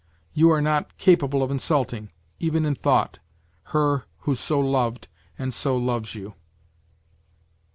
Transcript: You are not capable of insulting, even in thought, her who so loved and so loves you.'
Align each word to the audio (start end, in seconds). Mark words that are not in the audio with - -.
You 0.33 0.49
are 0.49 0.63
not 0.63 0.97
capable 0.97 1.43
of 1.43 1.51
insulting, 1.51 2.09
even 2.39 2.65
in 2.65 2.73
thought, 2.73 3.19
her 3.65 4.05
who 4.21 4.33
so 4.33 4.59
loved 4.59 5.07
and 5.37 5.53
so 5.53 5.77
loves 5.77 6.15
you.' 6.15 6.33